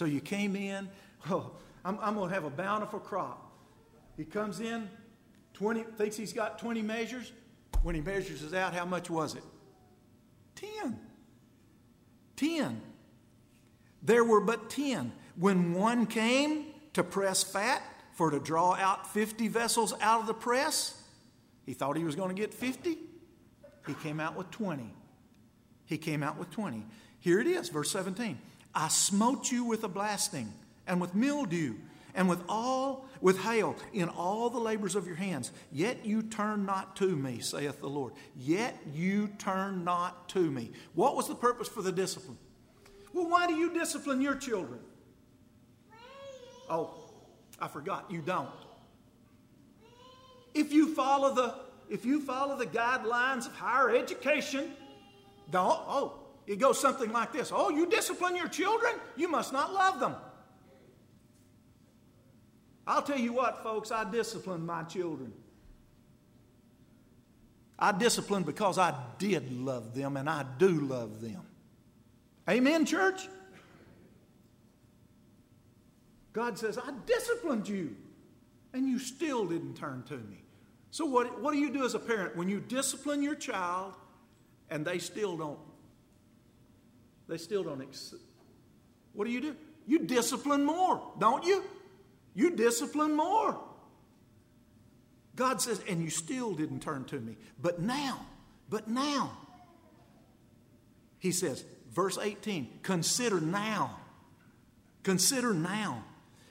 [0.00, 0.88] So you came in,
[1.30, 1.50] oh,
[1.84, 3.52] I'm, I'm going to have a bountiful crop.
[4.16, 4.88] He comes in,
[5.52, 7.32] 20, thinks he's got 20 measures.
[7.82, 9.42] When he measures it out, how much was it?
[10.54, 10.98] 10.
[12.36, 12.80] 10.
[14.02, 15.12] There were but 10.
[15.36, 17.82] When one came to press fat
[18.14, 20.98] for to draw out 50 vessels out of the press,
[21.66, 22.96] he thought he was going to get 50.
[23.86, 24.94] He came out with 20.
[25.84, 26.86] He came out with 20.
[27.18, 28.38] Here it is, verse 17.
[28.74, 30.52] I smote you with a blasting
[30.86, 31.74] and with mildew
[32.14, 35.52] and with all with hail in all the labors of your hands.
[35.70, 38.14] Yet you turn not to me saith the lord.
[38.36, 40.72] Yet you turn not to me.
[40.94, 42.38] What was the purpose for the discipline?
[43.12, 44.80] Well why do you discipline your children?
[46.68, 47.00] Oh
[47.60, 48.10] i forgot.
[48.10, 48.48] You don't.
[50.54, 51.54] If you follow the
[51.88, 54.72] if you follow the guidelines of higher education
[55.50, 59.72] don't oh it goes something like this oh you discipline your children you must not
[59.72, 60.14] love them
[62.90, 65.32] I'll tell you what, folks, I disciplined my children.
[67.78, 71.42] I disciplined because I did love them and I do love them.
[72.48, 73.28] Amen, church?
[76.32, 77.94] God says, I disciplined you
[78.72, 80.42] and you still didn't turn to me.
[80.90, 83.94] So, what, what do you do as a parent when you discipline your child
[84.68, 85.60] and they still don't?
[87.30, 87.80] They still don't.
[87.80, 88.14] Ex-
[89.12, 89.56] what do you do?
[89.86, 91.62] You discipline more, don't you?
[92.34, 93.58] You discipline more.
[95.36, 97.36] God says, and you still didn't turn to me.
[97.62, 98.26] But now,
[98.68, 99.38] but now,
[101.18, 103.96] he says, verse 18, consider now.
[105.04, 106.04] Consider now.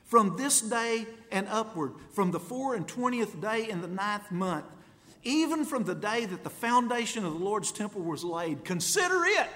[0.05, 4.65] From this day and upward, from the four and twentieth day in the ninth month,
[5.23, 9.47] even from the day that the foundation of the Lord's temple was laid, consider it.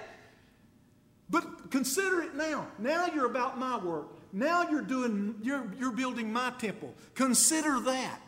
[1.29, 2.67] But consider it now.
[2.79, 4.07] Now you're about my work.
[4.31, 6.93] Now you're doing, you're, you're building my temple.
[7.15, 8.19] Consider that.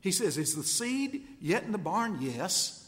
[0.00, 2.18] He says, Is the seed yet in the barn?
[2.20, 2.82] Yes.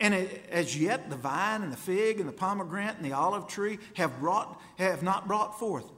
[0.00, 0.14] And
[0.50, 4.20] as yet the vine and the fig and the pomegranate and the olive tree have
[4.20, 5.90] brought have not brought forth.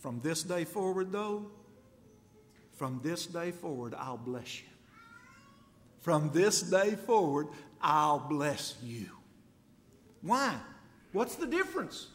[0.00, 1.46] From this day forward, though,
[2.72, 4.68] from this day forward, I'll bless you.
[6.00, 7.46] From this day forward,
[7.80, 9.06] I'll bless you.
[10.20, 10.56] Why?
[11.12, 12.08] What's the difference?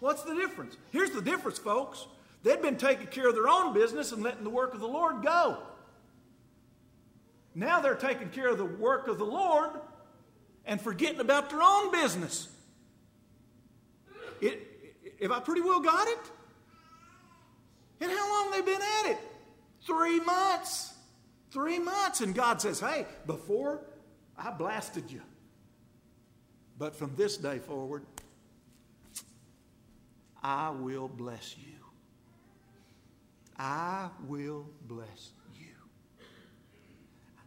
[0.00, 0.76] What's the difference?
[0.90, 2.06] Here's the difference, folks.
[2.42, 5.22] They'd been taking care of their own business and letting the work of the Lord
[5.22, 5.58] go.
[7.54, 9.70] Now they're taking care of the work of the Lord
[10.64, 12.48] and forgetting about their own business.
[14.40, 14.66] It,
[15.20, 16.18] have I pretty well got it?
[18.00, 19.18] And how long they been at it?
[19.82, 20.94] Three months.
[21.50, 22.20] Three months.
[22.22, 23.82] And God says, hey, before
[24.38, 25.20] I blasted you.
[26.78, 28.04] But from this day forward,
[30.42, 31.76] I will bless you.
[33.58, 35.66] I will bless you.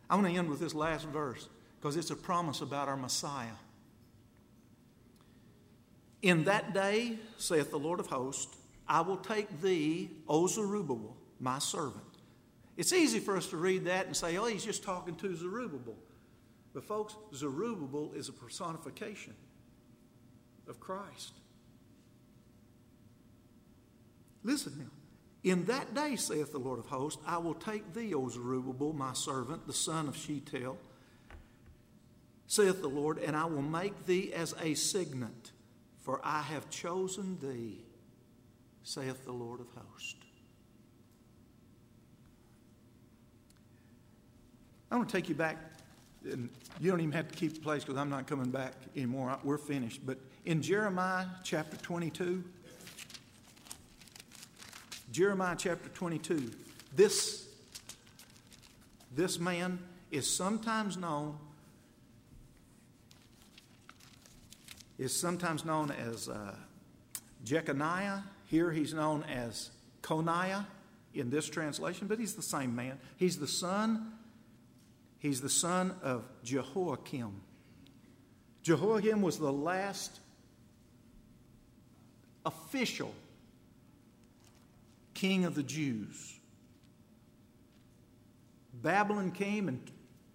[0.10, 3.58] I want to end with this last verse because it's a promise about our Messiah.
[6.22, 8.56] In that day, saith the Lord of hosts,
[8.88, 12.04] I will take thee, O Zerubbabel, my servant.
[12.78, 15.96] It's easy for us to read that and say, oh, he's just talking to Zerubbabel.
[16.74, 19.36] But, folks, Zerubbabel is a personification
[20.68, 21.34] of Christ.
[24.44, 24.86] Listen now.
[25.44, 29.14] In that day, saith the Lord of hosts, I will take thee, O Zerubbabel, my
[29.14, 30.78] servant, the son of Shealtiel,
[32.48, 35.52] saith the Lord, and I will make thee as a signet,
[36.02, 37.84] for I have chosen thee,
[38.84, 40.16] saith the Lord of hosts.
[44.90, 45.58] I want to take you back
[46.32, 49.38] and you don't even have to keep the place because I'm not coming back anymore.
[49.44, 50.06] We're finished.
[50.06, 52.44] But in Jeremiah chapter 22,
[55.14, 56.50] Jeremiah chapter 22,
[56.96, 57.48] this,
[59.16, 59.78] this man
[60.10, 61.38] is sometimes known
[64.98, 66.56] is sometimes known as uh,
[67.46, 68.24] Jeconiah.
[68.48, 69.70] Here he's known as
[70.02, 70.66] Coniah
[71.14, 72.98] in this translation, but he's the same man.
[73.18, 74.14] He's the son
[75.20, 77.32] He's the son of Jehoiakim.
[78.62, 80.20] Jehoiakim was the last
[82.46, 83.14] official
[85.24, 86.38] king of the Jews.
[88.74, 89.80] Babylon came and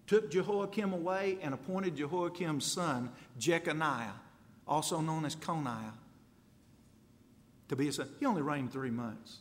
[0.07, 4.15] took Jehoiakim away and appointed Jehoiakim's son, Jeconiah,
[4.67, 5.93] also known as Coniah,
[7.67, 8.09] to be a son.
[8.19, 9.37] He only reigned three months.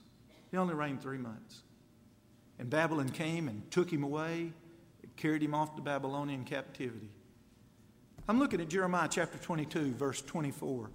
[0.50, 1.62] He only reigned three months.
[2.58, 4.52] And Babylon came and took him away
[5.16, 7.08] carried him off to Babylonian captivity.
[8.28, 10.90] I'm looking at Jeremiah chapter 22, verse 24.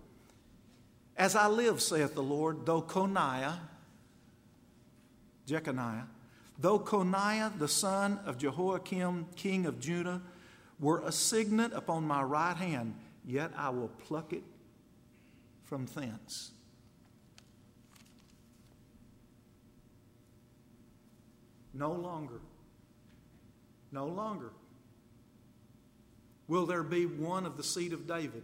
[1.17, 3.57] As I live, saith the Lord, though Coniah,
[5.45, 6.07] Jeconiah,
[6.57, 10.21] though Coniah, the son of Jehoiakim, king of Judah,
[10.79, 14.43] were a signet upon my right hand, yet I will pluck it
[15.63, 16.51] from thence.
[21.73, 22.39] No longer
[23.93, 24.49] no longer
[26.47, 28.43] will there be one of the seed of David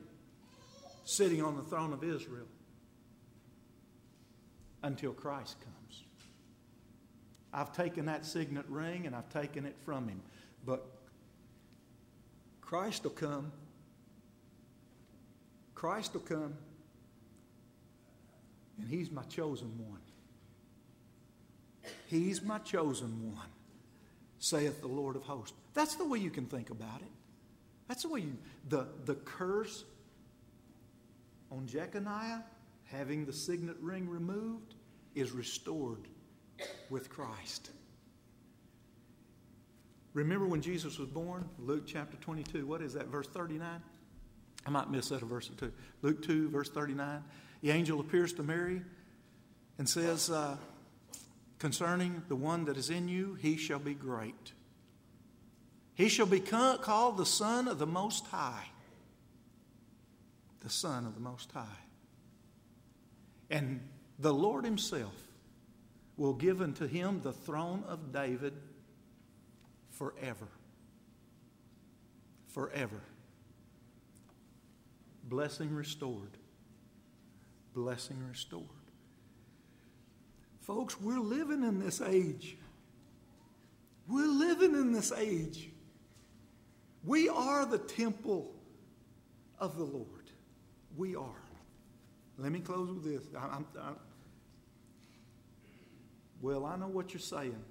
[1.05, 2.45] sitting on the throne of Israel
[4.83, 6.03] until Christ comes.
[7.53, 10.21] I've taken that signet ring and I've taken it from him.
[10.65, 10.85] But
[12.61, 13.51] Christ will come.
[15.73, 16.53] Christ will come.
[18.77, 19.99] And he's my chosen one.
[22.07, 23.47] He's my chosen one
[24.39, 25.55] saith the Lord of hosts.
[25.73, 27.11] That's the way you can think about it.
[27.87, 28.37] That's the way you,
[28.69, 29.83] the, the curse
[31.51, 32.43] on Jeconiah,
[32.85, 34.75] having the signet ring removed,
[35.15, 36.07] is restored
[36.89, 37.71] with Christ.
[40.13, 41.47] Remember when Jesus was born?
[41.59, 42.65] Luke chapter 22.
[42.65, 43.81] What is that, verse 39?
[44.65, 45.71] I might miss that a verse or two.
[46.01, 47.23] Luke 2, verse 39.
[47.61, 48.81] The angel appears to Mary
[49.77, 50.57] and says, uh,
[51.59, 54.53] concerning the one that is in you, he shall be great.
[55.93, 58.65] He shall be called the Son of the Most High.
[60.61, 61.65] The Son of the Most High.
[63.49, 63.81] And
[64.17, 65.28] the Lord Himself
[66.19, 68.53] will give unto him the throne of David
[69.91, 70.49] forever.
[72.49, 73.01] Forever.
[75.23, 76.37] Blessing restored.
[77.73, 78.65] Blessing restored.
[80.59, 82.57] Folks, we're living in this age.
[84.05, 85.69] We're living in this age.
[87.05, 88.51] We are the temple
[89.57, 90.31] of the Lord.
[90.97, 91.43] We are.
[92.37, 93.23] Let me close with this.
[93.37, 93.91] I'm, I,
[96.41, 97.63] well, I know what you're saying.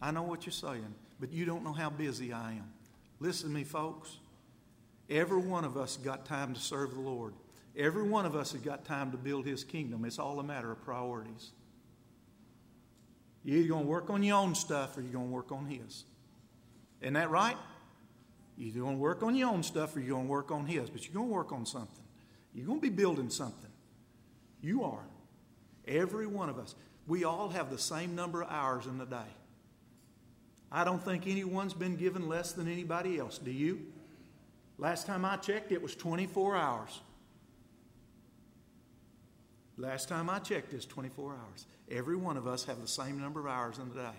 [0.00, 2.72] I know what you're saying, but you don't know how busy I am.
[3.18, 4.16] Listen to me, folks.
[5.10, 7.34] Every one of us got time to serve the Lord.
[7.76, 10.04] Every one of us has got time to build His kingdom.
[10.04, 11.50] It's all a matter of priorities.
[13.44, 15.66] You're either going to work on your own stuff or you're going to work on
[15.66, 16.04] His.
[17.00, 17.56] Isn't that right?
[18.56, 20.66] You're either going to work on your own stuff or you're going to work on
[20.66, 22.04] His, but you're going to work on something.
[22.54, 23.70] You're going to be building something.
[24.60, 25.04] You are.
[25.86, 26.74] Every one of us.
[27.06, 29.30] We all have the same number of hours in the day.
[30.72, 33.38] I don't think anyone's been given less than anybody else.
[33.38, 33.80] Do you?
[34.78, 37.00] Last time I checked, it was 24 hours.
[39.76, 41.66] Last time I checked, it's 24 hours.
[41.90, 44.16] Every one of us have the same number of hours in the day.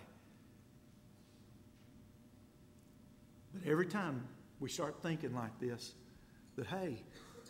[3.54, 4.24] But every time
[4.60, 5.94] we start thinking like this,
[6.56, 7.04] that hey,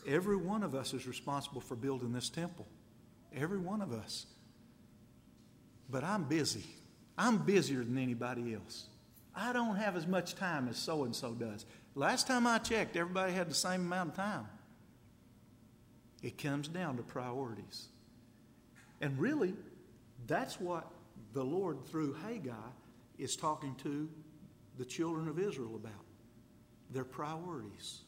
[0.08, 2.68] every one of us is responsible for building this temple.
[3.36, 4.26] Every one of us.
[5.92, 6.66] But I'm busy.
[7.18, 8.86] I'm busier than anybody else.
[9.36, 11.66] I don't have as much time as so and so does.
[11.94, 14.48] Last time I checked, everybody had the same amount of time.
[16.24, 17.88] It comes down to priorities.
[19.02, 19.54] And really,
[20.28, 20.88] that's what
[21.34, 22.54] the Lord, through Haggai,
[23.18, 24.10] is talking to
[24.78, 26.06] the children of Israel about.
[26.92, 28.02] Their priorities.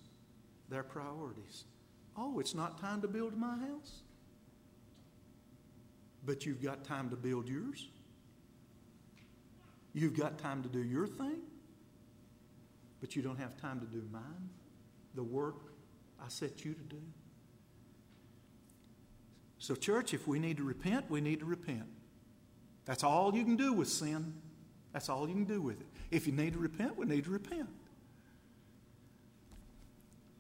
[0.70, 1.66] Their priorities.
[2.16, 4.02] Oh, it's not time to build my house?
[6.26, 7.88] But you've got time to build yours.
[9.94, 11.42] You've got time to do your thing,
[13.00, 14.50] but you don't have time to do mine,
[15.14, 15.74] the work
[16.24, 17.02] I set you to do.
[19.60, 21.86] So, church, if we need to repent, we need to repent.
[22.86, 24.34] That's all you can do with sin.
[24.92, 25.88] That's all you can do with it.
[26.12, 27.70] If you need to repent, we need to repent.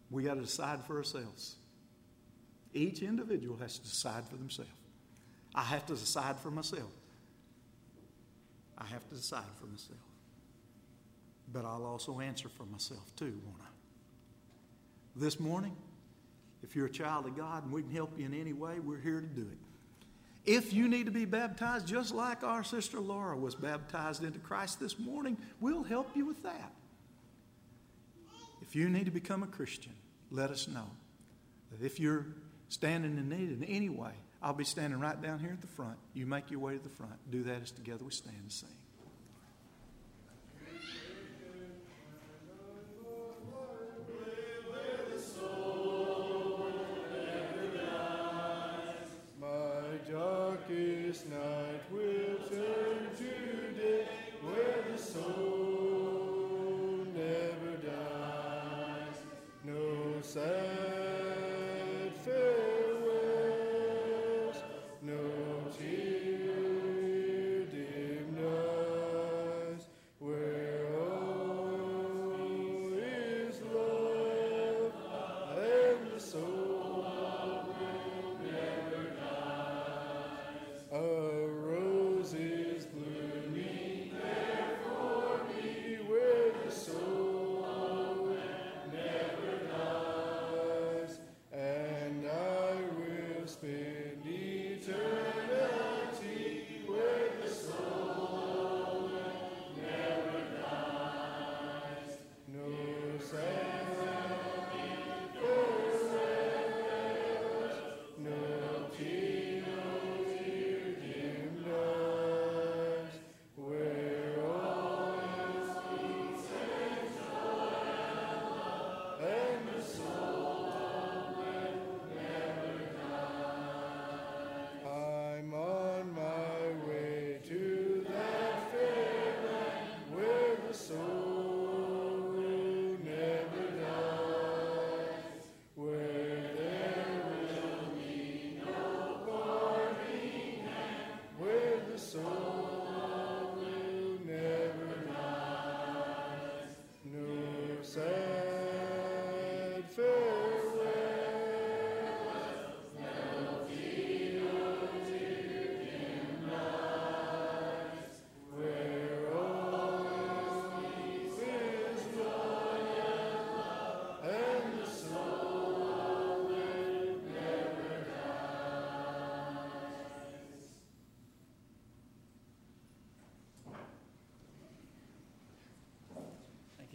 [0.09, 1.55] We got to decide for ourselves.
[2.73, 4.71] Each individual has to decide for themselves.
[5.55, 6.91] I have to decide for myself.
[8.77, 9.99] I have to decide for myself.
[11.51, 13.67] But I'll also answer for myself too, won't I?
[15.15, 15.75] This morning,
[16.63, 18.99] if you're a child of God and we can help you in any way, we're
[18.99, 19.57] here to do it.
[20.45, 24.79] If you need to be baptized, just like our sister Laura was baptized into Christ
[24.79, 26.71] this morning, we'll help you with that.
[28.61, 29.93] If you need to become a Christian,
[30.31, 30.89] let us know.
[31.81, 32.25] If you're
[32.69, 34.11] standing in need in any way,
[34.43, 35.97] I'll be standing right down here at the front.
[36.13, 37.13] You make your way to the front.
[37.31, 38.69] Do that as together we stand and sing.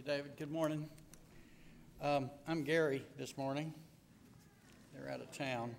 [0.09, 0.39] David.
[0.39, 0.89] Good morning.
[2.01, 3.75] Um, I'm Gary this morning.
[4.95, 5.77] They're out of town.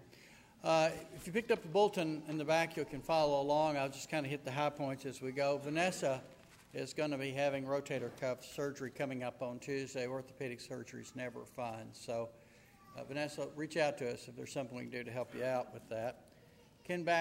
[0.64, 3.76] Uh, if you picked up the bulletin in the back, you can follow along.
[3.76, 5.58] I'll just kind of hit the high points as we go.
[5.58, 6.22] Vanessa
[6.76, 10.06] is going to be having rotator cuff surgery coming up on Tuesday.
[10.06, 11.88] Orthopedic surgery is never fun.
[11.94, 12.30] So,
[12.96, 15.44] uh, Vanessa, reach out to us if there's something we can do to help you
[15.44, 16.26] out with that.
[16.84, 17.18] Ken back